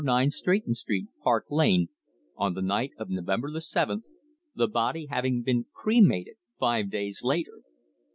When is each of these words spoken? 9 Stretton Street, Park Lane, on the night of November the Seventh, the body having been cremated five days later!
9 0.03 0.31
Stretton 0.31 0.73
Street, 0.73 1.09
Park 1.23 1.45
Lane, 1.51 1.89
on 2.35 2.55
the 2.55 2.61
night 2.63 2.89
of 2.97 3.11
November 3.11 3.51
the 3.51 3.61
Seventh, 3.61 4.03
the 4.55 4.67
body 4.67 5.05
having 5.11 5.43
been 5.43 5.65
cremated 5.75 6.37
five 6.59 6.89
days 6.89 7.21
later! 7.23 7.59